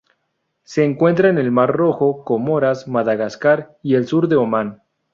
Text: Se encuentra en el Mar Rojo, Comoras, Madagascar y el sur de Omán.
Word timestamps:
Se 0.63 0.83
encuentra 0.83 1.29
en 1.29 1.37
el 1.37 1.51
Mar 1.51 1.73
Rojo, 1.73 2.23
Comoras, 2.23 2.87
Madagascar 2.87 3.77
y 3.83 3.93
el 3.93 4.07
sur 4.07 4.27
de 4.27 4.35
Omán. 4.35 4.81